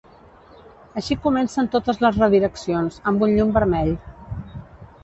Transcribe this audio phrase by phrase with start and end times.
[1.01, 3.97] Així comencen totes les redireccions, amb un llum vermell.